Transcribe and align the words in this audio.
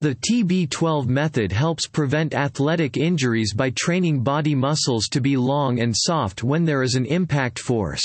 The 0.00 0.14
TB12 0.14 1.08
method 1.08 1.50
helps 1.50 1.88
prevent 1.88 2.32
athletic 2.32 2.96
injuries 2.96 3.52
by 3.52 3.70
training 3.70 4.22
body 4.22 4.54
muscles 4.54 5.08
to 5.08 5.20
be 5.20 5.36
long 5.36 5.80
and 5.80 5.92
soft 5.92 6.44
when 6.44 6.64
there 6.64 6.84
is 6.84 6.94
an 6.94 7.04
impact 7.04 7.58
force. 7.58 8.04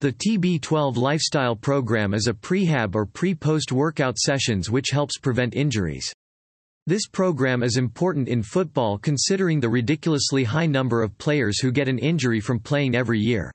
The 0.00 0.12
TB12 0.12 0.96
lifestyle 0.96 1.54
program 1.54 2.12
is 2.12 2.26
a 2.26 2.32
prehab 2.32 2.96
or 2.96 3.06
pre-post 3.06 3.70
workout 3.70 4.18
sessions 4.18 4.68
which 4.68 4.90
helps 4.90 5.16
prevent 5.16 5.54
injuries. 5.54 6.12
This 6.88 7.06
program 7.06 7.62
is 7.62 7.76
important 7.76 8.26
in 8.26 8.42
football 8.42 8.98
considering 8.98 9.60
the 9.60 9.68
ridiculously 9.68 10.42
high 10.42 10.66
number 10.66 11.04
of 11.04 11.16
players 11.18 11.60
who 11.60 11.70
get 11.70 11.86
an 11.86 12.00
injury 12.00 12.40
from 12.40 12.58
playing 12.58 12.96
every 12.96 13.20
year. 13.20 13.52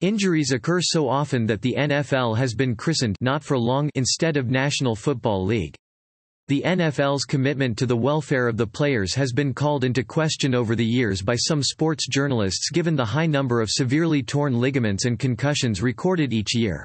Injuries 0.00 0.50
occur 0.50 0.80
so 0.80 1.08
often 1.08 1.46
that 1.46 1.62
the 1.62 1.76
NFL 1.78 2.36
has 2.36 2.54
been 2.54 2.74
christened 2.74 3.14
not 3.20 3.44
for 3.44 3.56
long 3.56 3.88
instead 3.94 4.36
of 4.36 4.50
National 4.50 4.96
Football 4.96 5.44
League. 5.46 5.76
The 6.48 6.62
NFL's 6.64 7.26
commitment 7.26 7.76
to 7.76 7.84
the 7.84 7.94
welfare 7.94 8.48
of 8.48 8.56
the 8.56 8.66
players 8.66 9.14
has 9.14 9.32
been 9.32 9.52
called 9.52 9.84
into 9.84 10.02
question 10.02 10.54
over 10.54 10.74
the 10.74 10.84
years 10.84 11.20
by 11.20 11.36
some 11.36 11.62
sports 11.62 12.08
journalists 12.08 12.70
given 12.70 12.96
the 12.96 13.04
high 13.04 13.26
number 13.26 13.60
of 13.60 13.68
severely 13.68 14.22
torn 14.22 14.58
ligaments 14.58 15.04
and 15.04 15.18
concussions 15.18 15.82
recorded 15.82 16.32
each 16.32 16.54
year. 16.54 16.82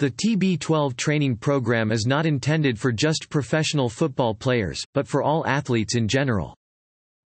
The 0.00 0.10
TB12 0.10 0.96
training 0.96 1.36
program 1.36 1.92
is 1.92 2.04
not 2.04 2.26
intended 2.26 2.80
for 2.80 2.90
just 2.90 3.30
professional 3.30 3.88
football 3.88 4.34
players, 4.34 4.82
but 4.92 5.06
for 5.06 5.22
all 5.22 5.46
athletes 5.46 5.94
in 5.94 6.08
general. 6.08 6.56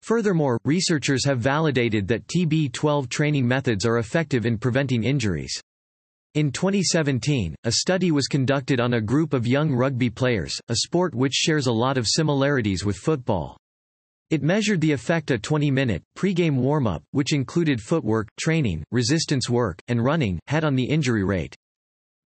Furthermore, 0.02 0.58
researchers 0.66 1.24
have 1.24 1.38
validated 1.38 2.06
that 2.08 2.26
TB12 2.26 3.08
training 3.08 3.48
methods 3.48 3.86
are 3.86 4.00
effective 4.00 4.44
in 4.44 4.58
preventing 4.58 5.04
injuries. 5.04 5.62
In 6.34 6.50
2017, 6.50 7.54
a 7.62 7.70
study 7.70 8.10
was 8.10 8.26
conducted 8.26 8.80
on 8.80 8.94
a 8.94 9.00
group 9.00 9.34
of 9.34 9.46
young 9.46 9.72
rugby 9.72 10.10
players, 10.10 10.60
a 10.68 10.74
sport 10.78 11.14
which 11.14 11.32
shares 11.32 11.68
a 11.68 11.72
lot 11.72 11.96
of 11.96 12.08
similarities 12.08 12.84
with 12.84 12.96
football. 12.96 13.56
It 14.30 14.42
measured 14.42 14.80
the 14.80 14.90
effect 14.90 15.30
a 15.30 15.38
20-minute, 15.38 16.02
pre-game 16.16 16.56
warm-up, 16.56 17.04
which 17.12 17.32
included 17.32 17.80
footwork, 17.80 18.26
training, 18.40 18.82
resistance 18.90 19.48
work, 19.48 19.80
and 19.86 20.02
running, 20.02 20.40
had 20.48 20.64
on 20.64 20.74
the 20.74 20.82
injury 20.82 21.22
rate. 21.22 21.54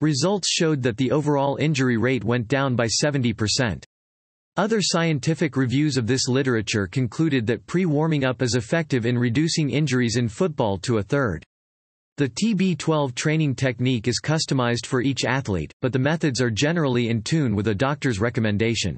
Results 0.00 0.48
showed 0.48 0.82
that 0.84 0.96
the 0.96 1.10
overall 1.10 1.56
injury 1.56 1.98
rate 1.98 2.24
went 2.24 2.48
down 2.48 2.74
by 2.74 2.86
70%. 2.86 3.84
Other 4.56 4.80
scientific 4.80 5.54
reviews 5.54 5.98
of 5.98 6.06
this 6.06 6.28
literature 6.28 6.86
concluded 6.86 7.46
that 7.48 7.66
pre-warming 7.66 8.24
up 8.24 8.40
is 8.40 8.54
effective 8.54 9.04
in 9.04 9.18
reducing 9.18 9.68
injuries 9.68 10.16
in 10.16 10.28
football 10.28 10.78
to 10.78 10.96
a 10.96 11.02
third. 11.02 11.44
The 12.18 12.28
TB12 12.28 13.14
training 13.14 13.54
technique 13.54 14.08
is 14.08 14.20
customized 14.20 14.86
for 14.86 15.00
each 15.00 15.24
athlete, 15.24 15.72
but 15.80 15.92
the 15.92 16.00
methods 16.00 16.40
are 16.40 16.50
generally 16.50 17.10
in 17.10 17.22
tune 17.22 17.54
with 17.54 17.68
a 17.68 17.74
doctor's 17.76 18.18
recommendation. 18.18 18.96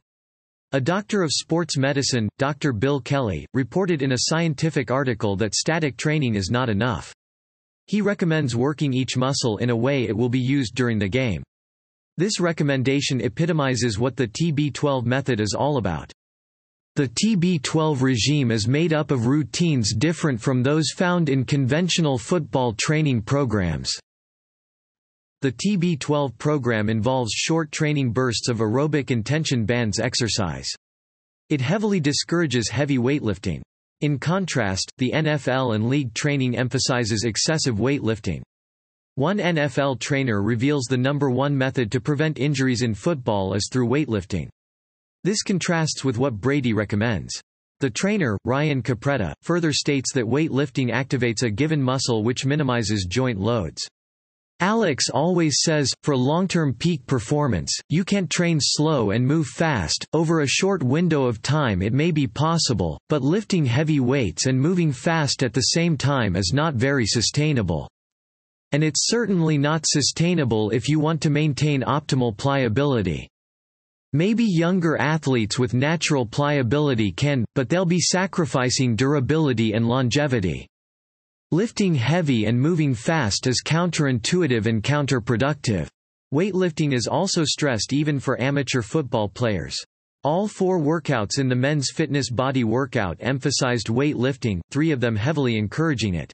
A 0.72 0.80
doctor 0.80 1.22
of 1.22 1.30
sports 1.30 1.76
medicine, 1.76 2.30
Dr. 2.38 2.72
Bill 2.72 2.98
Kelly, 2.98 3.46
reported 3.52 4.00
in 4.00 4.12
a 4.12 4.20
scientific 4.20 4.90
article 4.90 5.36
that 5.36 5.54
static 5.54 5.98
training 5.98 6.34
is 6.34 6.48
not 6.48 6.70
enough. 6.70 7.14
He 7.88 8.00
recommends 8.00 8.56
working 8.56 8.94
each 8.94 9.18
muscle 9.18 9.58
in 9.58 9.68
a 9.68 9.76
way 9.76 10.04
it 10.04 10.16
will 10.16 10.30
be 10.30 10.40
used 10.40 10.74
during 10.74 10.98
the 10.98 11.06
game. 11.06 11.42
This 12.16 12.40
recommendation 12.40 13.20
epitomizes 13.20 13.98
what 13.98 14.16
the 14.16 14.28
TB12 14.28 15.04
method 15.04 15.40
is 15.40 15.52
all 15.52 15.76
about. 15.76 16.10
The 16.96 17.08
TB12 17.08 18.02
regime 18.02 18.50
is 18.50 18.66
made 18.66 18.92
up 18.92 19.12
of 19.12 19.26
routines 19.26 19.94
different 19.94 20.40
from 20.40 20.62
those 20.62 20.90
found 20.90 21.28
in 21.28 21.44
conventional 21.44 22.18
football 22.18 22.74
training 22.80 23.22
programs. 23.22 23.92
The 25.40 25.52
TB12 25.52 26.36
program 26.36 26.90
involves 26.90 27.32
short 27.32 27.70
training 27.70 28.10
bursts 28.10 28.48
of 28.48 28.58
aerobic 28.58 29.12
intention 29.12 29.64
bands 29.64 30.00
exercise. 30.00 30.68
It 31.48 31.60
heavily 31.60 32.00
discourages 32.00 32.68
heavy 32.68 32.98
weightlifting. 32.98 33.62
In 34.00 34.18
contrast, 34.18 34.90
the 34.98 35.12
NFL 35.12 35.76
and 35.76 35.88
league 35.88 36.12
training 36.12 36.56
emphasizes 36.56 37.22
excessive 37.22 37.76
weightlifting. 37.76 38.42
One 39.14 39.38
NFL 39.38 40.00
trainer 40.00 40.42
reveals 40.42 40.86
the 40.90 40.98
number 40.98 41.30
one 41.30 41.56
method 41.56 41.92
to 41.92 42.00
prevent 42.00 42.38
injuries 42.38 42.82
in 42.82 42.94
football 42.94 43.54
is 43.54 43.68
through 43.70 43.88
weightlifting. 43.88 44.48
This 45.22 45.42
contrasts 45.42 46.02
with 46.02 46.16
what 46.16 46.40
Brady 46.40 46.72
recommends. 46.72 47.38
The 47.80 47.90
trainer, 47.90 48.38
Ryan 48.44 48.82
Capretta, 48.82 49.34
further 49.42 49.72
states 49.72 50.12
that 50.14 50.24
weightlifting 50.24 50.90
activates 50.90 51.42
a 51.42 51.50
given 51.50 51.82
muscle 51.82 52.24
which 52.24 52.46
minimizes 52.46 53.06
joint 53.08 53.38
loads. 53.38 53.86
Alex 54.60 55.08
always 55.08 55.60
says, 55.62 55.90
for 56.02 56.16
long-term 56.16 56.74
peak 56.74 57.06
performance, 57.06 57.74
you 57.88 58.04
can't 58.04 58.30
train 58.30 58.58
slow 58.60 59.10
and 59.10 59.26
move 59.26 59.46
fast, 59.46 60.06
over 60.12 60.40
a 60.40 60.46
short 60.46 60.82
window 60.82 61.24
of 61.24 61.40
time 61.40 61.80
it 61.80 61.94
may 61.94 62.10
be 62.10 62.26
possible, 62.26 62.98
but 63.08 63.22
lifting 63.22 63.64
heavy 63.64 64.00
weights 64.00 64.46
and 64.46 64.60
moving 64.60 64.92
fast 64.92 65.42
at 65.42 65.52
the 65.54 65.60
same 65.60 65.96
time 65.96 66.36
is 66.36 66.52
not 66.54 66.74
very 66.74 67.06
sustainable. 67.06 67.88
And 68.72 68.84
it's 68.84 69.08
certainly 69.08 69.58
not 69.58 69.84
sustainable 69.86 70.70
if 70.70 70.88
you 70.88 71.00
want 71.00 71.20
to 71.22 71.30
maintain 71.30 71.82
optimal 71.82 72.36
pliability. 72.36 73.28
Maybe 74.12 74.44
younger 74.44 74.96
athletes 74.96 75.56
with 75.56 75.72
natural 75.72 76.26
pliability 76.26 77.12
can, 77.12 77.44
but 77.54 77.68
they'll 77.68 77.84
be 77.84 78.00
sacrificing 78.00 78.96
durability 78.96 79.74
and 79.74 79.86
longevity. 79.86 80.66
Lifting 81.52 81.94
heavy 81.94 82.46
and 82.46 82.60
moving 82.60 82.92
fast 82.92 83.46
is 83.46 83.62
counterintuitive 83.64 84.66
and 84.66 84.82
counterproductive. 84.82 85.88
Weightlifting 86.34 86.92
is 86.92 87.06
also 87.06 87.44
stressed 87.44 87.92
even 87.92 88.18
for 88.18 88.40
amateur 88.40 88.82
football 88.82 89.28
players. 89.28 89.76
All 90.24 90.48
four 90.48 90.80
workouts 90.80 91.38
in 91.38 91.48
the 91.48 91.54
men's 91.54 91.90
fitness 91.94 92.30
body 92.30 92.64
workout 92.64 93.16
emphasized 93.20 93.86
weightlifting, 93.86 94.60
three 94.72 94.90
of 94.90 95.00
them 95.00 95.14
heavily 95.14 95.56
encouraging 95.56 96.14
it. 96.14 96.32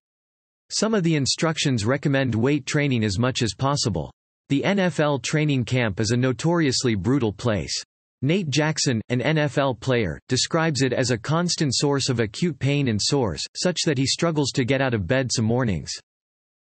Some 0.70 0.94
of 0.94 1.04
the 1.04 1.15
instructions 1.15 1.84
recommend 1.84 2.34
weight 2.34 2.65
training 2.65 3.04
as 3.04 3.19
much 3.19 3.42
as 3.42 3.54
possible. 3.54 4.10
The 4.49 4.62
NFL 4.65 5.25
training 5.25 5.65
camp 5.65 5.99
is 5.99 6.12
a 6.12 6.17
notoriously 6.17 6.95
brutal 6.95 7.33
place. 7.33 7.75
Nate 8.23 8.49
Jackson, 8.49 9.01
an 9.09 9.19
NFL 9.19 9.81
player, 9.81 10.21
describes 10.29 10.83
it 10.83 10.93
as 10.93 11.11
a 11.11 11.19
constant 11.19 11.75
source 11.75 12.09
of 12.09 12.21
acute 12.21 12.57
pain 12.61 12.87
and 12.87 13.03
sores, 13.03 13.45
such 13.57 13.81
that 13.87 13.99
he 13.99 14.07
struggles 14.07 14.53
to 14.53 14.65
get 14.65 14.81
out 14.81 14.95
of 14.95 15.09
bed 15.09 15.33
some 15.33 15.47
mornings. 15.47 15.91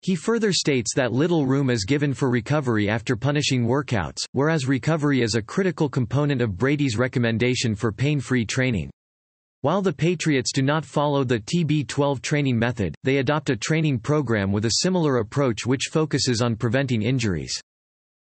He 0.03 0.15
further 0.15 0.53
states 0.53 0.95
that 0.95 1.13
little 1.13 1.47
room 1.47 1.69
is 1.69 1.85
given 1.85 2.15
for 2.15 2.31
recovery 2.31 2.89
after 2.89 3.17
punishing 3.17 3.67
workouts, 3.67 4.25
whereas 4.31 4.69
recovery 4.69 5.23
is 5.23 5.35
a 5.35 5.43
critical 5.43 5.89
component 5.89 6.43
of 6.43 6.57
Brady's 6.57 6.97
recommendation 6.97 7.75
for 7.75 7.91
pain-free 7.91 8.47
training. 8.47 8.89
While 9.65 9.81
the 9.81 9.95
Patriots 9.95 10.53
do 10.53 10.61
not 10.61 10.85
follow 10.85 11.25
the 11.25 11.41
TB12 11.41 12.21
training 12.21 12.59
method, 12.59 12.95
they 13.03 13.17
adopt 13.17 13.49
a 13.49 13.57
training 13.57 13.99
program 13.99 14.53
with 14.53 14.67
a 14.67 14.81
similar 14.83 15.21
approach 15.21 15.65
which 15.65 15.89
focuses 15.91 16.43
on 16.43 16.55
preventing 16.55 17.01
injuries. 17.01 17.59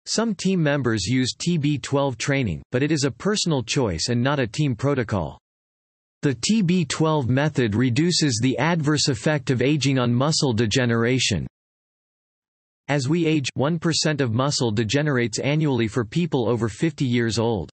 Some 0.07 0.35
team 0.35 0.63
members 0.63 1.05
use 1.05 1.35
TB12 1.37 2.17
training, 2.17 2.63
but 2.73 2.83
it 2.83 2.91
is 2.91 3.05
a 3.05 3.11
personal 3.11 3.63
choice 3.63 4.09
and 4.09 4.23
not 4.23 4.41
a 4.41 4.47
team 4.47 4.75
protocol. 4.75 5.39
The 6.23 6.37
TB12 6.37 7.29
method 7.29 7.75
reduces 7.75 8.41
the 8.41 8.57
adverse 8.57 9.09
effect 9.09 9.51
of 9.51 9.61
aging 9.61 9.99
on 9.99 10.15
muscle 10.15 10.55
degeneration. 10.55 11.47
As 12.89 13.11
we 13.11 13.27
age, 13.27 13.51
1% 13.59 14.23
of 14.23 14.33
muscle 14.33 14.71
degenerates 14.71 15.39
annually 15.39 15.87
for 15.87 16.03
people 16.03 16.49
over 16.49 16.71
50 16.71 17.05
years 17.05 17.39
old. 17.39 17.71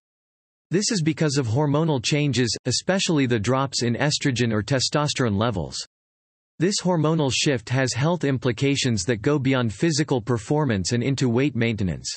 This 0.74 0.92
is 0.92 1.04
because 1.04 1.38
of 1.38 1.46
hormonal 1.46 2.04
changes, 2.04 2.50
especially 2.66 3.28
the 3.28 3.38
drops 3.38 3.84
in 3.84 3.94
estrogen 3.94 4.52
or 4.52 4.64
testosterone 4.64 5.38
levels. 5.38 5.78
This 6.58 6.82
hormonal 6.82 7.32
shift 7.32 7.70
has 7.70 7.94
health 7.94 8.24
implications 8.24 9.04
that 9.04 9.22
go 9.22 9.38
beyond 9.38 9.72
physical 9.72 10.20
performance 10.20 10.92
and 10.92 11.04
into 11.04 11.30
weight 11.30 11.56
maintenance. 11.56 12.10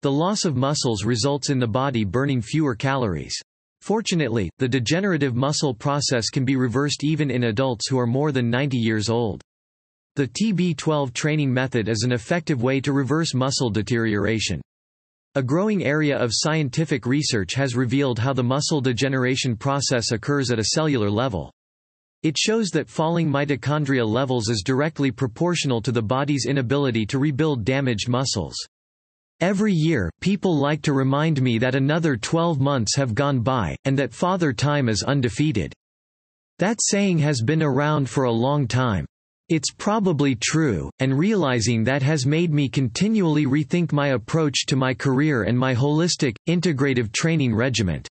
The 0.00 0.10
loss 0.10 0.46
of 0.46 0.56
muscles 0.56 1.04
results 1.04 1.50
in 1.50 1.58
the 1.58 1.66
body 1.66 2.04
burning 2.04 2.40
fewer 2.40 2.74
calories. 2.74 3.38
Fortunately, 3.82 4.48
the 4.56 4.66
degenerative 4.66 5.34
muscle 5.34 5.74
process 5.74 6.30
can 6.30 6.46
be 6.46 6.56
reversed 6.56 7.04
even 7.04 7.30
in 7.30 7.44
adults 7.44 7.86
who 7.86 7.98
are 7.98 8.06
more 8.06 8.32
than 8.32 8.48
90 8.48 8.78
years 8.78 9.10
old. 9.10 9.42
The 10.16 10.28
TB12 10.28 11.12
training 11.12 11.52
method 11.52 11.90
is 11.90 12.02
an 12.02 12.12
effective 12.12 12.62
way 12.62 12.80
to 12.80 12.94
reverse 12.94 13.34
muscle 13.34 13.68
deterioration. 13.68 14.62
A 15.36 15.42
growing 15.42 15.84
area 15.84 16.16
of 16.16 16.30
scientific 16.32 17.06
research 17.06 17.54
has 17.54 17.74
revealed 17.74 18.20
how 18.20 18.32
the 18.32 18.44
muscle 18.44 18.80
degeneration 18.80 19.56
process 19.56 20.12
occurs 20.12 20.52
at 20.52 20.60
a 20.60 20.66
cellular 20.74 21.10
level. 21.10 21.52
It 22.22 22.38
shows 22.38 22.68
that 22.70 22.88
falling 22.88 23.28
mitochondria 23.28 24.06
levels 24.06 24.48
is 24.48 24.62
directly 24.64 25.10
proportional 25.10 25.82
to 25.82 25.90
the 25.90 26.00
body's 26.00 26.46
inability 26.46 27.04
to 27.06 27.18
rebuild 27.18 27.64
damaged 27.64 28.08
muscles. 28.08 28.54
Every 29.40 29.72
year, 29.72 30.08
people 30.20 30.56
like 30.56 30.82
to 30.82 30.92
remind 30.92 31.42
me 31.42 31.58
that 31.58 31.74
another 31.74 32.16
12 32.16 32.60
months 32.60 32.94
have 32.94 33.16
gone 33.16 33.40
by, 33.40 33.74
and 33.84 33.98
that 33.98 34.14
Father 34.14 34.52
Time 34.52 34.88
is 34.88 35.02
undefeated. 35.02 35.72
That 36.60 36.78
saying 36.80 37.18
has 37.18 37.42
been 37.42 37.60
around 37.60 38.08
for 38.08 38.24
a 38.24 38.32
long 38.32 38.68
time. 38.68 39.04
It's 39.50 39.70
probably 39.70 40.34
true, 40.36 40.88
and 41.00 41.18
realizing 41.18 41.84
that 41.84 42.02
has 42.02 42.24
made 42.24 42.50
me 42.50 42.66
continually 42.66 43.44
rethink 43.44 43.92
my 43.92 44.08
approach 44.08 44.64
to 44.66 44.76
my 44.76 44.94
career 44.94 45.42
and 45.42 45.58
my 45.58 45.74
holistic, 45.74 46.34
integrative 46.48 47.12
training 47.12 47.54
regiment. 47.54 48.08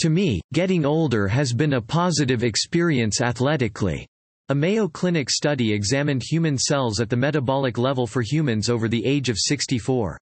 To 0.00 0.10
me, 0.10 0.40
getting 0.52 0.84
older 0.84 1.28
has 1.28 1.52
been 1.52 1.74
a 1.74 1.80
positive 1.80 2.42
experience 2.42 3.20
athletically. 3.20 4.08
A 4.48 4.54
Mayo 4.54 4.88
Clinic 4.88 5.30
study 5.30 5.72
examined 5.72 6.24
human 6.24 6.58
cells 6.58 6.98
at 6.98 7.08
the 7.08 7.16
metabolic 7.16 7.78
level 7.78 8.08
for 8.08 8.20
humans 8.20 8.68
over 8.68 8.88
the 8.88 9.06
age 9.06 9.28
of 9.28 9.38
64. 9.38 10.18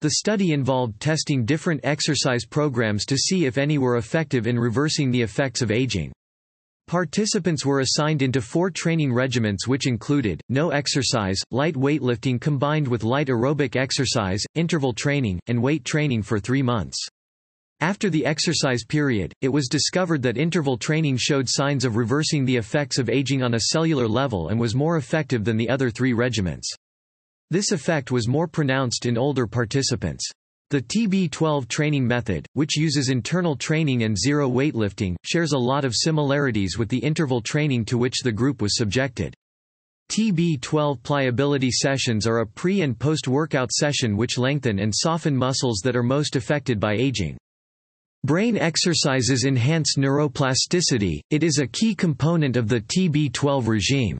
The 0.00 0.12
study 0.12 0.52
involved 0.52 0.98
testing 1.00 1.44
different 1.44 1.82
exercise 1.84 2.46
programs 2.46 3.04
to 3.04 3.18
see 3.18 3.44
if 3.44 3.58
any 3.58 3.76
were 3.76 3.98
effective 3.98 4.46
in 4.46 4.58
reversing 4.58 5.10
the 5.10 5.20
effects 5.20 5.60
of 5.60 5.70
aging. 5.70 6.12
Participants 6.90 7.64
were 7.64 7.78
assigned 7.78 8.20
into 8.20 8.40
four 8.40 8.68
training 8.68 9.12
regimens 9.12 9.68
which 9.68 9.86
included, 9.86 10.40
no 10.48 10.70
exercise, 10.70 11.38
light 11.52 11.76
weightlifting 11.76 12.40
combined 12.40 12.88
with 12.88 13.04
light 13.04 13.28
aerobic 13.28 13.76
exercise, 13.76 14.42
interval 14.56 14.92
training, 14.92 15.38
and 15.46 15.62
weight 15.62 15.84
training 15.84 16.20
for 16.20 16.40
three 16.40 16.62
months. 16.62 16.98
After 17.78 18.10
the 18.10 18.26
exercise 18.26 18.82
period, 18.82 19.32
it 19.40 19.50
was 19.50 19.68
discovered 19.68 20.20
that 20.22 20.36
interval 20.36 20.76
training 20.76 21.16
showed 21.16 21.48
signs 21.48 21.84
of 21.84 21.94
reversing 21.94 22.44
the 22.44 22.56
effects 22.56 22.98
of 22.98 23.08
aging 23.08 23.40
on 23.40 23.54
a 23.54 23.66
cellular 23.70 24.08
level 24.08 24.48
and 24.48 24.58
was 24.58 24.74
more 24.74 24.96
effective 24.96 25.44
than 25.44 25.56
the 25.56 25.70
other 25.70 25.90
three 25.90 26.12
regimens. 26.12 26.64
This 27.52 27.70
effect 27.70 28.10
was 28.10 28.26
more 28.26 28.48
pronounced 28.48 29.06
in 29.06 29.16
older 29.16 29.46
participants. 29.46 30.28
The 30.70 30.82
TB12 30.82 31.66
training 31.66 32.06
method, 32.06 32.46
which 32.52 32.76
uses 32.76 33.10
interval 33.10 33.56
training 33.56 34.04
and 34.04 34.16
zero 34.16 34.48
weightlifting, 34.48 35.16
shares 35.24 35.50
a 35.50 35.58
lot 35.58 35.84
of 35.84 35.96
similarities 35.96 36.78
with 36.78 36.88
the 36.88 36.98
interval 36.98 37.40
training 37.40 37.84
to 37.86 37.98
which 37.98 38.20
the 38.22 38.30
group 38.30 38.62
was 38.62 38.76
subjected. 38.76 39.34
TB12 40.12 41.02
pliability 41.02 41.72
sessions 41.72 42.24
are 42.24 42.38
a 42.38 42.46
pre- 42.46 42.82
and 42.82 42.96
post-workout 42.96 43.72
session 43.72 44.16
which 44.16 44.38
lengthen 44.38 44.78
and 44.78 44.94
soften 44.94 45.36
muscles 45.36 45.80
that 45.82 45.96
are 45.96 46.04
most 46.04 46.36
affected 46.36 46.78
by 46.78 46.94
aging. 46.94 47.36
Brain 48.22 48.56
exercises 48.56 49.46
enhance 49.46 49.96
neuroplasticity, 49.98 51.18
it 51.30 51.42
is 51.42 51.58
a 51.58 51.66
key 51.66 51.96
component 51.96 52.56
of 52.56 52.68
the 52.68 52.80
TB12 52.80 53.66
regime. 53.66 54.18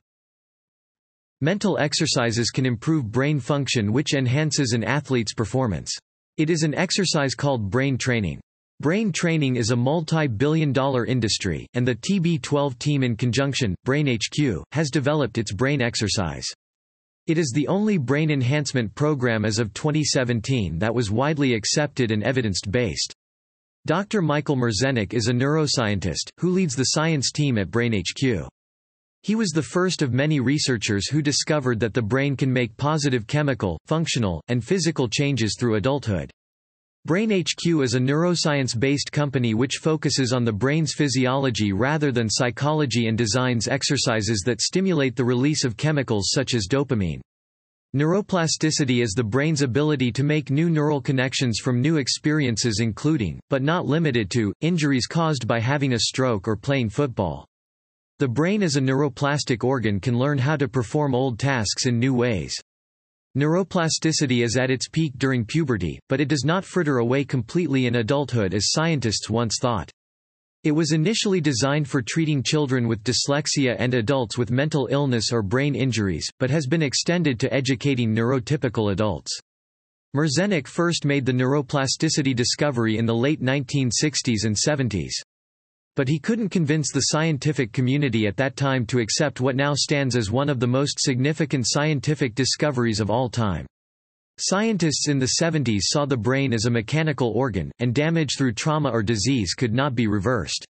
Mental 1.40 1.78
exercises 1.78 2.50
can 2.50 2.66
improve 2.66 3.12
brain 3.12 3.38
function 3.38 3.92
which 3.92 4.14
enhances 4.14 4.72
an 4.72 4.82
athlete's 4.82 5.32
performance. 5.32 5.96
It 6.40 6.48
is 6.48 6.62
an 6.62 6.74
exercise 6.74 7.34
called 7.34 7.68
brain 7.68 7.98
training. 7.98 8.40
Brain 8.80 9.12
training 9.12 9.56
is 9.56 9.72
a 9.72 9.76
multi-billion 9.76 10.72
dollar 10.72 11.04
industry, 11.04 11.66
and 11.74 11.86
the 11.86 11.96
TB12 11.96 12.78
team 12.78 13.02
in 13.02 13.14
conjunction, 13.14 13.74
BrainHQ, 13.86 14.62
has 14.72 14.88
developed 14.88 15.36
its 15.36 15.52
brain 15.52 15.82
exercise. 15.82 16.46
It 17.26 17.36
is 17.36 17.52
the 17.54 17.68
only 17.68 17.98
brain 17.98 18.30
enhancement 18.30 18.94
program 18.94 19.44
as 19.44 19.58
of 19.58 19.74
2017 19.74 20.78
that 20.78 20.94
was 20.94 21.10
widely 21.10 21.52
accepted 21.52 22.10
and 22.10 22.22
evidence-based. 22.22 23.12
Dr. 23.84 24.22
Michael 24.22 24.56
Merzenich 24.56 25.12
is 25.12 25.28
a 25.28 25.34
neuroscientist, 25.34 26.30
who 26.38 26.48
leads 26.48 26.74
the 26.74 26.84
science 26.84 27.32
team 27.32 27.58
at 27.58 27.70
Brain 27.70 27.92
HQ. 27.92 28.48
He 29.22 29.34
was 29.34 29.50
the 29.50 29.62
first 29.62 30.00
of 30.00 30.14
many 30.14 30.40
researchers 30.40 31.08
who 31.08 31.20
discovered 31.20 31.78
that 31.80 31.92
the 31.92 32.00
brain 32.00 32.36
can 32.36 32.50
make 32.50 32.76
positive 32.78 33.26
chemical, 33.26 33.78
functional, 33.86 34.42
and 34.48 34.64
physical 34.64 35.08
changes 35.08 35.56
through 35.58 35.74
adulthood. 35.74 36.30
BrainHQ 37.06 37.84
is 37.84 37.94
a 37.94 37.98
neuroscience-based 37.98 39.12
company 39.12 39.52
which 39.52 39.78
focuses 39.80 40.32
on 40.32 40.44
the 40.44 40.52
brain's 40.52 40.94
physiology 40.94 41.72
rather 41.72 42.12
than 42.12 42.30
psychology 42.30 43.08
and 43.08 43.18
designs 43.18 43.68
exercises 43.68 44.42
that 44.46 44.60
stimulate 44.62 45.16
the 45.16 45.24
release 45.24 45.64
of 45.64 45.76
chemicals 45.76 46.30
such 46.30 46.54
as 46.54 46.66
dopamine. 46.66 47.20
Neuroplasticity 47.94 49.02
is 49.02 49.12
the 49.12 49.24
brain's 49.24 49.62
ability 49.62 50.12
to 50.12 50.22
make 50.22 50.50
new 50.50 50.70
neural 50.70 51.00
connections 51.00 51.58
from 51.58 51.80
new 51.80 51.96
experiences 51.96 52.80
including, 52.80 53.40
but 53.50 53.62
not 53.62 53.84
limited 53.84 54.30
to, 54.30 54.52
injuries 54.60 55.06
caused 55.06 55.46
by 55.46 55.58
having 55.58 55.92
a 55.92 55.98
stroke 55.98 56.46
or 56.46 56.56
playing 56.56 56.88
football. 56.88 57.46
The 58.20 58.28
brain 58.28 58.62
as 58.62 58.76
a 58.76 58.82
neuroplastic 58.82 59.64
organ 59.64 59.98
can 59.98 60.18
learn 60.18 60.36
how 60.36 60.54
to 60.56 60.68
perform 60.68 61.14
old 61.14 61.38
tasks 61.38 61.86
in 61.86 61.98
new 61.98 62.12
ways. 62.12 62.54
Neuroplasticity 63.34 64.44
is 64.44 64.58
at 64.58 64.70
its 64.70 64.88
peak 64.88 65.14
during 65.16 65.42
puberty, 65.42 65.98
but 66.10 66.20
it 66.20 66.28
does 66.28 66.44
not 66.44 66.66
fritter 66.66 66.98
away 66.98 67.24
completely 67.24 67.86
in 67.86 67.94
adulthood 67.94 68.52
as 68.52 68.72
scientists 68.72 69.30
once 69.30 69.56
thought. 69.58 69.90
It 70.64 70.72
was 70.72 70.92
initially 70.92 71.40
designed 71.40 71.88
for 71.88 72.02
treating 72.02 72.42
children 72.42 72.88
with 72.88 73.02
dyslexia 73.04 73.74
and 73.78 73.94
adults 73.94 74.36
with 74.36 74.50
mental 74.50 74.86
illness 74.90 75.32
or 75.32 75.42
brain 75.42 75.74
injuries, 75.74 76.28
but 76.38 76.50
has 76.50 76.66
been 76.66 76.82
extended 76.82 77.40
to 77.40 77.54
educating 77.54 78.14
neurotypical 78.14 78.92
adults. 78.92 79.30
Merzenich 80.14 80.66
first 80.66 81.06
made 81.06 81.24
the 81.24 81.32
neuroplasticity 81.32 82.36
discovery 82.36 82.98
in 82.98 83.06
the 83.06 83.14
late 83.14 83.40
1960s 83.40 84.44
and 84.44 84.54
70s. 84.54 85.12
But 85.96 86.08
he 86.08 86.18
couldn't 86.18 86.50
convince 86.50 86.92
the 86.92 87.00
scientific 87.00 87.72
community 87.72 88.26
at 88.26 88.36
that 88.36 88.56
time 88.56 88.86
to 88.86 89.00
accept 89.00 89.40
what 89.40 89.56
now 89.56 89.74
stands 89.74 90.16
as 90.16 90.30
one 90.30 90.48
of 90.48 90.60
the 90.60 90.66
most 90.66 91.00
significant 91.00 91.66
scientific 91.68 92.34
discoveries 92.34 93.00
of 93.00 93.10
all 93.10 93.28
time. 93.28 93.66
Scientists 94.38 95.08
in 95.08 95.18
the 95.18 95.32
70s 95.40 95.80
saw 95.82 96.06
the 96.06 96.16
brain 96.16 96.54
as 96.54 96.64
a 96.64 96.70
mechanical 96.70 97.28
organ, 97.32 97.70
and 97.78 97.94
damage 97.94 98.36
through 98.38 98.54
trauma 98.54 98.88
or 98.88 99.02
disease 99.02 99.52
could 99.52 99.74
not 99.74 99.94
be 99.94 100.06
reversed. 100.06 100.64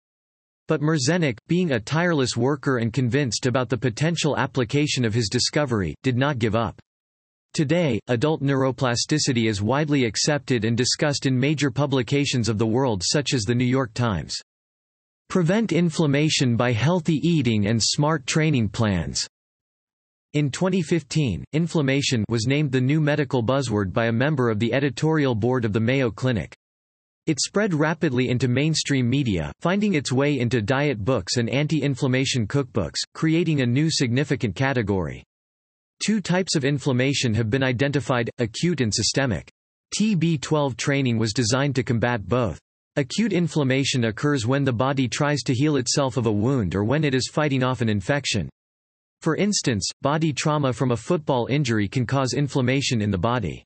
But 0.68 0.80
Merzenich, 0.80 1.38
being 1.48 1.72
a 1.72 1.80
tireless 1.80 2.36
worker 2.36 2.78
and 2.78 2.92
convinced 2.92 3.46
about 3.46 3.68
the 3.68 3.76
potential 3.76 4.38
application 4.38 5.04
of 5.04 5.14
his 5.14 5.28
discovery, 5.28 5.94
did 6.02 6.16
not 6.16 6.38
give 6.38 6.54
up. 6.54 6.80
Today, 7.54 7.98
adult 8.08 8.42
neuroplasticity 8.42 9.48
is 9.48 9.60
widely 9.60 10.04
accepted 10.04 10.64
and 10.64 10.76
discussed 10.76 11.26
in 11.26 11.38
major 11.38 11.70
publications 11.70 12.48
of 12.48 12.56
the 12.56 12.66
world 12.66 13.02
such 13.04 13.34
as 13.34 13.42
The 13.42 13.54
New 13.54 13.64
York 13.64 13.92
Times. 13.94 14.36
Prevent 15.28 15.72
inflammation 15.72 16.56
by 16.56 16.72
healthy 16.72 17.16
eating 17.22 17.66
and 17.66 17.78
smart 17.82 18.26
training 18.26 18.70
plans. 18.70 19.28
In 20.32 20.50
2015, 20.50 21.44
inflammation 21.52 22.24
was 22.30 22.46
named 22.46 22.72
the 22.72 22.80
new 22.80 22.98
medical 22.98 23.44
buzzword 23.44 23.92
by 23.92 24.06
a 24.06 24.12
member 24.12 24.48
of 24.48 24.58
the 24.58 24.72
editorial 24.72 25.34
board 25.34 25.66
of 25.66 25.74
the 25.74 25.80
Mayo 25.80 26.10
Clinic. 26.10 26.56
It 27.26 27.40
spread 27.40 27.74
rapidly 27.74 28.30
into 28.30 28.48
mainstream 28.48 29.06
media, 29.06 29.52
finding 29.60 29.92
its 29.92 30.10
way 30.10 30.38
into 30.38 30.62
diet 30.62 31.04
books 31.04 31.36
and 31.36 31.50
anti-inflammation 31.50 32.46
cookbooks, 32.46 33.00
creating 33.12 33.60
a 33.60 33.66
new 33.66 33.90
significant 33.90 34.54
category. 34.54 35.22
Two 36.02 36.22
types 36.22 36.56
of 36.56 36.64
inflammation 36.64 37.34
have 37.34 37.50
been 37.50 37.62
identified, 37.62 38.30
acute 38.38 38.80
and 38.80 38.94
systemic. 38.94 39.50
TB12 39.94 40.74
training 40.78 41.18
was 41.18 41.34
designed 41.34 41.74
to 41.74 41.82
combat 41.82 42.26
both. 42.26 42.58
Acute 42.98 43.32
inflammation 43.32 44.06
occurs 44.06 44.44
when 44.44 44.64
the 44.64 44.72
body 44.72 45.06
tries 45.06 45.42
to 45.42 45.54
heal 45.54 45.76
itself 45.76 46.16
of 46.16 46.26
a 46.26 46.32
wound 46.32 46.74
or 46.74 46.82
when 46.82 47.04
it 47.04 47.14
is 47.14 47.30
fighting 47.32 47.62
off 47.62 47.80
an 47.80 47.88
infection. 47.88 48.48
For 49.22 49.36
instance, 49.36 49.88
body 50.02 50.32
trauma 50.32 50.72
from 50.72 50.90
a 50.90 50.96
football 50.96 51.46
injury 51.48 51.86
can 51.86 52.04
cause 52.04 52.32
inflammation 52.32 53.00
in 53.00 53.12
the 53.12 53.16
body. 53.16 53.62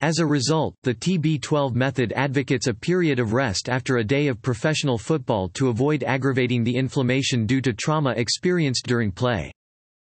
As 0.00 0.20
a 0.20 0.26
result, 0.26 0.76
the 0.84 0.94
TB12 0.94 1.74
method 1.74 2.12
advocates 2.12 2.68
a 2.68 2.74
period 2.74 3.18
of 3.18 3.32
rest 3.32 3.68
after 3.68 3.96
a 3.96 4.04
day 4.04 4.28
of 4.28 4.40
professional 4.40 4.96
football 4.96 5.48
to 5.54 5.68
avoid 5.68 6.04
aggravating 6.04 6.62
the 6.62 6.76
inflammation 6.76 7.46
due 7.46 7.62
to 7.62 7.72
trauma 7.72 8.10
experienced 8.10 8.86
during 8.86 9.10
play. 9.10 9.50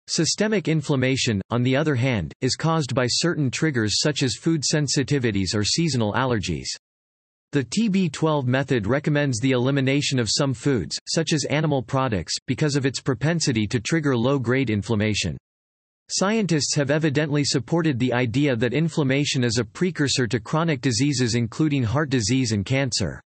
Systemic 0.06 0.68
inflammation, 0.68 1.40
on 1.48 1.62
the 1.62 1.74
other 1.74 1.94
hand, 1.94 2.34
is 2.42 2.56
caused 2.56 2.94
by 2.94 3.06
certain 3.08 3.50
triggers 3.50 4.00
such 4.02 4.22
as 4.22 4.36
food 4.36 4.62
sensitivities 4.70 5.54
or 5.54 5.64
seasonal 5.64 6.12
allergies. 6.12 6.68
The 7.54 7.62
TB12 7.62 8.46
method 8.46 8.88
recommends 8.88 9.38
the 9.38 9.52
elimination 9.52 10.18
of 10.18 10.28
some 10.28 10.54
foods, 10.54 10.98
such 11.08 11.32
as 11.32 11.44
animal 11.44 11.84
products, 11.84 12.34
because 12.48 12.74
of 12.74 12.84
its 12.84 13.00
propensity 13.00 13.64
to 13.68 13.78
trigger 13.78 14.16
low-grade 14.16 14.70
inflammation. 14.70 15.36
Scientists 16.10 16.74
have 16.74 16.90
evidently 16.90 17.44
supported 17.44 17.96
the 17.96 18.12
idea 18.12 18.56
that 18.56 18.74
inflammation 18.74 19.44
is 19.44 19.58
a 19.58 19.64
precursor 19.64 20.26
to 20.26 20.40
chronic 20.40 20.80
diseases 20.80 21.36
including 21.36 21.84
heart 21.84 22.10
disease 22.10 22.50
and 22.50 22.66
cancer. 22.66 23.20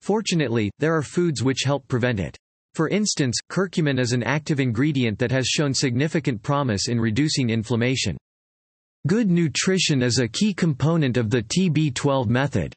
Fortunately, 0.00 0.68
there 0.80 0.96
are 0.96 1.02
foods 1.02 1.44
which 1.44 1.62
help 1.64 1.86
prevent 1.86 2.18
it. 2.18 2.36
For 2.74 2.88
instance, 2.88 3.38
curcumin 3.48 4.00
is 4.00 4.12
an 4.12 4.24
active 4.24 4.58
ingredient 4.58 5.20
that 5.20 5.30
has 5.30 5.46
shown 5.46 5.72
significant 5.72 6.42
promise 6.42 6.88
in 6.88 6.98
reducing 6.98 7.50
inflammation. 7.50 8.16
Good 9.06 9.30
nutrition 9.30 10.02
is 10.02 10.18
a 10.18 10.26
key 10.26 10.52
component 10.52 11.16
of 11.16 11.30
the 11.30 11.44
TB12 11.44 12.26
method. 12.26 12.74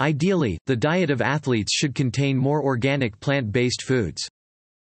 Ideally, 0.00 0.58
the 0.66 0.76
diet 0.76 1.10
of 1.10 1.20
athletes 1.20 1.72
should 1.74 1.94
contain 1.94 2.36
more 2.36 2.62
organic 2.62 3.18
plant-based 3.18 3.82
foods. 3.82 4.28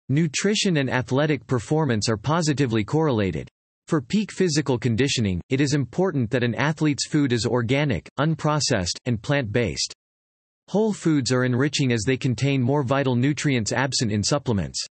Nutrition 0.08 0.78
and 0.78 0.90
athletic 0.90 1.46
performance 1.46 2.08
are 2.08 2.16
positively 2.16 2.82
correlated. 2.82 3.48
For 3.86 4.00
peak 4.00 4.32
physical 4.32 4.78
conditioning, 4.78 5.40
it 5.48 5.60
is 5.60 5.74
important 5.74 6.30
that 6.30 6.42
an 6.42 6.56
athlete's 6.56 7.06
food 7.06 7.32
is 7.32 7.46
organic, 7.46 8.08
unprocessed, 8.18 8.98
and 9.04 9.22
plant-based. 9.22 9.94
Whole 10.68 10.92
foods 10.92 11.30
are 11.30 11.44
enriching 11.44 11.92
as 11.92 12.02
they 12.04 12.16
contain 12.16 12.60
more 12.60 12.82
vital 12.82 13.14
nutrients 13.14 13.72
absent 13.72 14.10
in 14.10 14.24
supplements. 14.24 14.84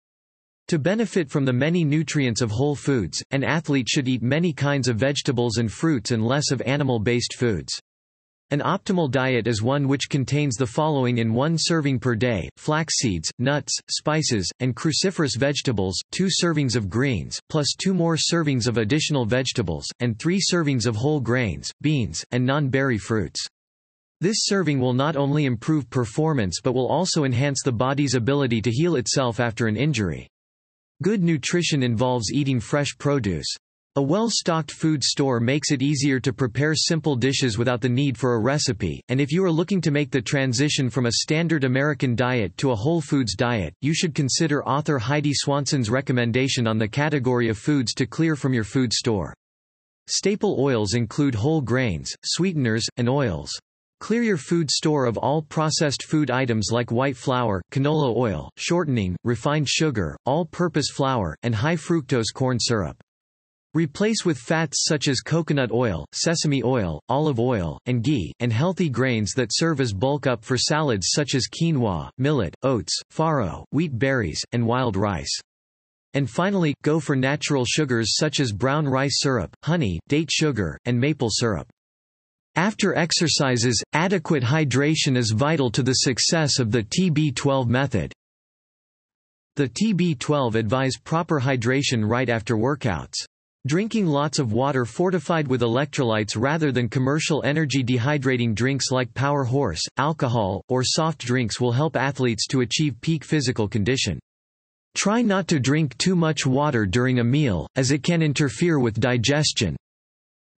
To 0.68 0.78
benefit 0.78 1.32
from 1.32 1.46
the 1.46 1.54
many 1.54 1.84
nutrients 1.84 2.42
of 2.42 2.52
whole 2.52 2.76
foods, 2.76 3.24
an 3.32 3.44
athlete 3.44 3.90
should 3.90 4.08
eat 4.08 4.22
many 4.22 4.54
kinds 4.54 4.88
of 4.88 4.98
vegetables 4.98 5.58
and 5.58 5.72
fruits 5.72 6.12
and 6.12 6.24
less 6.24 6.52
of 6.52 6.62
animal-based 6.62 7.36
foods. 7.36 7.82
An 8.54 8.60
optimal 8.60 9.10
diet 9.10 9.48
is 9.48 9.64
one 9.64 9.88
which 9.88 10.10
contains 10.12 10.58
the 10.58 10.68
following 10.68 11.18
in 11.18 11.34
one 11.34 11.56
serving 11.58 11.98
per 11.98 12.14
day, 12.14 12.48
flax 12.58 12.98
seeds, 13.00 13.32
nuts, 13.40 13.76
spices, 13.90 14.48
and 14.60 14.76
cruciferous 14.76 15.36
vegetables, 15.36 16.00
two 16.12 16.28
servings 16.28 16.76
of 16.76 16.88
greens, 16.88 17.40
plus 17.50 17.74
two 17.76 17.96
more 17.96 18.16
servings 18.16 18.68
of 18.68 18.78
additional 18.78 19.26
vegetables, 19.26 19.88
and 20.02 20.20
three 20.20 20.40
servings 20.40 20.86
of 20.86 20.96
whole 20.96 21.20
grains, 21.20 21.72
beans, 21.82 22.24
and 22.30 22.46
non-berry 22.46 23.00
fruits. 23.00 23.44
This 24.22 24.44
serving 24.44 24.80
will 24.80 24.94
not 24.94 25.16
only 25.16 25.46
improve 25.46 25.90
performance 25.90 26.60
but 26.64 26.76
will 26.76 26.88
also 26.88 27.24
enhance 27.24 27.64
the 27.66 27.72
body's 27.72 28.14
ability 28.14 28.62
to 28.62 28.70
heal 28.70 28.98
itself 28.98 29.40
after 29.40 29.66
an 29.66 29.78
injury. 29.78 30.28
Good 31.02 31.24
nutrition 31.24 31.82
involves 31.82 32.32
eating 32.32 32.60
fresh 32.60 32.96
produce. 33.00 33.48
A 33.96 34.02
well-stocked 34.02 34.72
food 34.72 35.04
store 35.04 35.40
makes 35.40 35.70
it 35.70 35.84
easier 35.84 36.20
to 36.20 36.34
prepare 36.34 36.74
simple 36.74 37.16
dishes 37.16 37.60
without 37.60 37.80
the 37.80 37.90
need 37.90 38.18
for 38.18 38.34
a 38.34 38.40
recipe, 38.40 39.00
and 39.10 39.22
if 39.22 39.32
you 39.32 39.46
are 39.46 39.52
looking 39.52 39.80
to 39.82 39.92
make 39.92 40.10
the 40.10 40.20
transition 40.20 40.90
from 40.90 41.06
a 41.06 41.20
standard 41.22 41.64
American 41.64 42.16
diet 42.16 42.58
to 42.58 42.72
a 42.72 42.76
whole 42.76 43.02
foods 43.02 43.36
diet, 43.36 43.72
you 43.82 43.94
should 43.94 44.16
consider 44.16 44.66
author 44.66 44.98
Heidi 44.98 45.32
Swanson's 45.32 45.92
recommendation 45.92 46.66
on 46.66 46.80
the 46.80 46.88
category 46.88 47.50
of 47.50 47.60
foods 47.60 47.94
to 47.94 48.08
clear 48.08 48.36
from 48.36 48.52
your 48.52 48.64
food 48.64 48.92
store. 48.92 49.32
Staple 50.08 50.58
oils 50.60 50.96
include 50.96 51.36
whole 51.36 51.62
grains, 51.62 52.16
sweeteners, 52.24 52.88
and 52.98 53.08
oils. 53.08 53.52
Clear 54.00 54.24
your 54.24 54.38
food 54.38 54.72
store 54.72 55.06
of 55.06 55.20
all 55.20 55.44
processed 55.44 56.06
food 56.06 56.32
items 56.32 56.70
like 56.72 56.92
white 56.92 57.16
flour, 57.16 57.62
canola 57.72 58.18
oil, 58.18 58.50
shortening, 58.58 59.16
refined 59.24 59.70
sugar, 59.70 60.18
all-purpose 60.26 60.90
flour, 60.90 61.38
and 61.44 61.54
high 61.54 61.76
fructose 61.76 62.34
corn 62.34 62.60
syrup. 62.60 62.98
Replace 63.76 64.24
with 64.24 64.38
fats 64.38 64.86
such 64.88 65.08
as 65.08 65.22
coconut 65.22 65.72
oil, 65.72 66.06
sesame 66.14 66.62
oil, 66.62 67.02
olive 67.10 67.40
oil, 67.40 67.80
and 67.88 68.04
ghee, 68.04 68.32
and 68.40 68.54
healthy 68.54 68.88
grains 68.88 69.32
that 69.36 69.50
serve 69.52 69.82
as 69.82 69.92
bulk 69.92 70.28
up 70.28 70.46
for 70.46 70.60
salads 70.60 71.08
such 71.10 71.34
as 71.34 71.48
quinoa, 71.48 72.08
millet, 72.20 72.54
oats, 72.62 72.96
farro, 73.12 73.64
wheat 73.72 73.98
berries, 73.98 74.40
and 74.52 74.64
wild 74.64 74.96
rice. 74.96 75.40
And 76.14 76.30
finally, 76.30 76.76
go 76.84 77.00
for 77.00 77.16
natural 77.16 77.66
sugars 77.66 78.16
such 78.16 78.40
as 78.40 78.52
brown 78.52 78.88
rice 78.88 79.22
syrup, 79.22 79.50
honey, 79.64 80.00
date 80.08 80.30
sugar, 80.32 80.78
and 80.86 81.00
maple 81.00 81.32
syrup. 81.32 81.68
After 82.54 82.96
exercises, 82.96 83.82
adequate 83.94 84.44
hydration 84.44 85.18
is 85.18 85.32
vital 85.32 85.72
to 85.72 85.82
the 85.82 85.94
success 85.94 86.60
of 86.60 86.70
the 86.70 86.84
TB12 86.84 87.66
method. 87.66 88.14
The 89.56 89.70
TB12 89.70 90.54
advise 90.54 90.94
proper 91.04 91.42
hydration 91.42 92.08
right 92.08 92.30
after 92.30 92.56
workouts. 92.56 93.16
Drinking 93.66 94.08
lots 94.08 94.40
of 94.40 94.52
water 94.52 94.84
fortified 94.84 95.48
with 95.48 95.62
electrolytes 95.62 96.36
rather 96.36 96.74
than 96.74 96.90
commercial 96.90 97.42
energy 97.46 97.82
dehydrating 97.82 98.54
drinks 98.54 98.92
like 98.92 99.14
Power 99.14 99.46
Horse, 99.46 99.82
alcohol, 99.96 100.62
or 100.68 100.84
soft 100.84 101.20
drinks 101.20 101.62
will 101.62 101.72
help 101.72 101.96
athletes 101.96 102.46
to 102.48 102.60
achieve 102.60 103.00
peak 103.00 103.24
physical 103.24 103.70
condition. 103.70 104.20
Try 104.96 105.22
not 105.22 105.48
to 105.48 105.62
drink 105.62 105.98
too 105.98 106.14
much 106.14 106.46
water 106.46 106.86
during 106.86 107.20
a 107.20 107.24
meal, 107.24 107.66
as 107.78 107.92
it 107.92 108.04
can 108.04 108.22
interfere 108.22 108.80
with 108.80 109.00
digestion. 109.00 109.78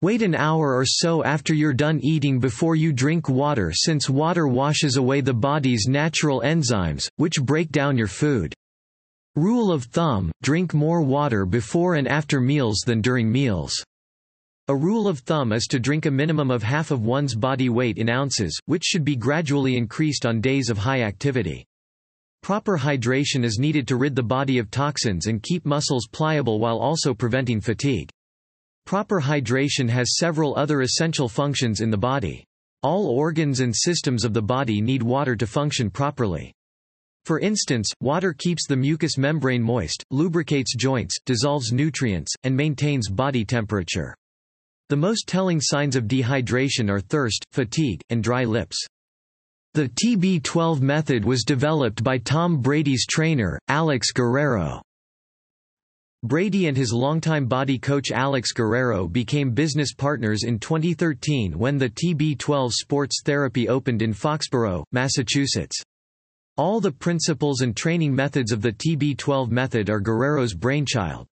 Wait 0.02 0.20
an 0.20 0.34
hour 0.34 0.74
or 0.76 0.84
so 0.84 1.22
after 1.22 1.54
you're 1.54 1.72
done 1.72 2.00
eating 2.02 2.40
before 2.40 2.74
you 2.74 2.92
drink 2.92 3.28
water 3.28 3.70
since 3.72 4.10
water 4.10 4.48
washes 4.48 4.96
away 4.96 5.20
the 5.20 5.32
body's 5.32 5.86
natural 5.86 6.40
enzymes, 6.40 7.08
which 7.18 7.40
break 7.40 7.70
down 7.70 7.96
your 7.96 8.08
food. 8.08 8.52
Rule 9.36 9.70
of 9.70 9.84
thumb, 9.84 10.32
drink 10.42 10.72
more 10.72 11.02
water 11.02 11.44
before 11.44 11.96
and 11.96 12.08
after 12.08 12.40
meals 12.40 12.82
than 12.86 13.02
during 13.02 13.30
meals. 13.30 13.74
A 14.68 14.74
rule 14.74 15.06
of 15.06 15.18
thumb 15.18 15.52
is 15.52 15.66
to 15.66 15.78
drink 15.78 16.06
a 16.06 16.10
minimum 16.10 16.50
of 16.50 16.62
half 16.62 16.90
of 16.90 17.02
one's 17.02 17.34
body 17.34 17.68
weight 17.68 17.98
in 17.98 18.08
ounces, 18.08 18.58
which 18.64 18.82
should 18.82 19.04
be 19.04 19.14
gradually 19.14 19.76
increased 19.76 20.24
on 20.24 20.40
days 20.40 20.70
of 20.70 20.78
high 20.78 21.02
activity. 21.02 21.66
Proper 22.42 22.78
hydration 22.78 23.44
is 23.44 23.58
needed 23.58 23.86
to 23.88 23.96
rid 23.96 24.16
the 24.16 24.22
body 24.22 24.56
of 24.56 24.70
toxins 24.70 25.26
and 25.26 25.42
keep 25.42 25.66
muscles 25.66 26.08
pliable 26.10 26.58
while 26.58 26.78
also 26.78 27.12
preventing 27.12 27.60
fatigue. 27.60 28.08
Proper 28.86 29.20
hydration 29.20 29.86
has 29.90 30.16
several 30.16 30.56
other 30.56 30.80
essential 30.80 31.28
functions 31.28 31.82
in 31.82 31.90
the 31.90 31.98
body. 31.98 32.42
All 32.82 33.08
organs 33.08 33.60
and 33.60 33.76
systems 33.76 34.24
of 34.24 34.32
the 34.32 34.40
body 34.40 34.80
need 34.80 35.02
water 35.02 35.36
to 35.36 35.46
function 35.46 35.90
properly. 35.90 36.54
For 37.26 37.40
instance, 37.40 37.90
water 38.00 38.32
keeps 38.32 38.68
the 38.68 38.76
mucous 38.76 39.18
membrane 39.18 39.60
moist, 39.60 40.04
lubricates 40.12 40.76
joints, 40.76 41.16
dissolves 41.26 41.72
nutrients, 41.72 42.32
and 42.44 42.56
maintains 42.56 43.10
body 43.10 43.44
temperature. 43.44 44.14
The 44.90 44.96
most 44.96 45.26
telling 45.26 45.60
signs 45.60 45.96
of 45.96 46.04
dehydration 46.04 46.88
are 46.88 47.00
thirst, 47.00 47.44
fatigue, 47.50 48.00
and 48.10 48.22
dry 48.22 48.44
lips. 48.44 48.76
The 49.74 49.88
TB12 49.88 50.80
method 50.80 51.24
was 51.24 51.42
developed 51.42 52.04
by 52.04 52.18
Tom 52.18 52.62
Brady's 52.62 53.04
trainer, 53.04 53.58
Alex 53.66 54.12
Guerrero. 54.12 54.80
Brady 56.22 56.68
and 56.68 56.76
his 56.76 56.92
longtime 56.92 57.46
body 57.46 57.76
coach 57.76 58.12
Alex 58.12 58.52
Guerrero 58.52 59.08
became 59.08 59.50
business 59.50 59.92
partners 59.92 60.44
in 60.44 60.60
2013 60.60 61.58
when 61.58 61.76
the 61.76 61.90
TB12 61.90 62.70
Sports 62.70 63.22
Therapy 63.24 63.68
opened 63.68 64.00
in 64.00 64.14
Foxborough, 64.14 64.84
Massachusetts. 64.92 65.82
All 66.58 66.80
the 66.80 66.90
principles 66.90 67.60
and 67.60 67.76
training 67.76 68.14
methods 68.14 68.50
of 68.50 68.62
the 68.62 68.72
TB12 68.72 69.50
method 69.50 69.90
are 69.90 70.00
Guerrero's 70.00 70.54
brainchild. 70.54 71.26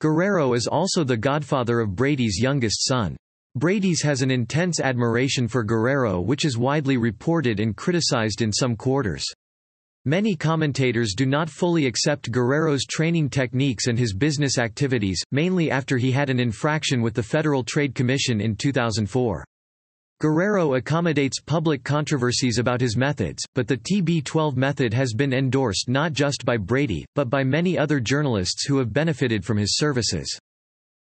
Guerrero 0.00 0.54
is 0.54 0.66
also 0.66 1.04
the 1.04 1.14
godfather 1.14 1.78
of 1.78 1.94
Brady's 1.94 2.38
youngest 2.40 2.86
son. 2.86 3.18
Brady's 3.54 4.00
has 4.00 4.22
an 4.22 4.30
intense 4.30 4.80
admiration 4.80 5.46
for 5.46 5.62
Guerrero 5.62 6.22
which 6.22 6.46
is 6.46 6.56
widely 6.56 6.96
reported 6.96 7.60
and 7.60 7.76
criticized 7.76 8.40
in 8.40 8.50
some 8.50 8.76
quarters. 8.76 9.26
Many 10.06 10.34
commentators 10.34 11.12
do 11.14 11.26
not 11.26 11.50
fully 11.50 11.84
accept 11.84 12.32
Guerrero's 12.32 12.86
training 12.86 13.28
techniques 13.28 13.88
and 13.88 13.98
his 13.98 14.14
business 14.14 14.56
activities, 14.56 15.22
mainly 15.32 15.70
after 15.70 15.98
he 15.98 16.12
had 16.12 16.30
an 16.30 16.40
infraction 16.40 17.02
with 17.02 17.12
the 17.12 17.22
Federal 17.22 17.62
Trade 17.62 17.94
Commission 17.94 18.40
in 18.40 18.56
2004. 18.56 19.44
Guerrero 20.18 20.76
accommodates 20.76 21.40
public 21.40 21.84
controversies 21.84 22.56
about 22.56 22.80
his 22.80 22.96
methods, 22.96 23.44
but 23.54 23.68
the 23.68 23.76
TB12 23.76 24.56
method 24.56 24.94
has 24.94 25.12
been 25.12 25.34
endorsed 25.34 25.90
not 25.90 26.14
just 26.14 26.42
by 26.46 26.56
Brady, 26.56 27.04
but 27.14 27.28
by 27.28 27.44
many 27.44 27.76
other 27.76 28.00
journalists 28.00 28.64
who 28.64 28.78
have 28.78 28.94
benefited 28.94 29.44
from 29.44 29.58
his 29.58 29.76
services. 29.76 30.26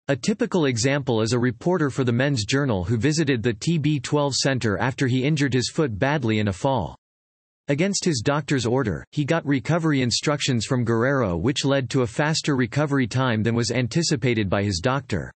A 0.08 0.16
typical 0.16 0.66
example 0.66 1.22
is 1.22 1.32
a 1.32 1.38
reporter 1.38 1.92
for 1.92 2.04
the 2.04 2.12
Men's 2.12 2.44
Journal 2.44 2.84
who 2.84 2.98
visited 2.98 3.44
the 3.44 3.54
TB12 3.54 4.34
center 4.34 4.80
after 4.80 5.06
he 5.06 5.24
injured 5.24 5.54
his 5.54 5.70
foot 5.70 6.00
badly 6.00 6.40
in 6.40 6.48
a 6.48 6.54
fall. 6.54 6.98
Against 7.68 8.04
his 8.04 8.22
doctor's 8.26 8.66
order, 8.66 9.06
he 9.12 9.26
got 9.26 9.46
recovery 9.46 10.02
instructions 10.02 10.66
from 10.66 10.84
Guerrero 10.84 11.38
which 11.38 11.66
led 11.66 11.88
to 11.92 12.02
a 12.02 12.08
faster 12.08 12.56
recovery 12.56 13.06
time 13.06 13.44
than 13.44 13.54
was 13.54 13.70
anticipated 13.70 14.50
by 14.50 14.64
his 14.64 14.80
doctor. 14.80 15.32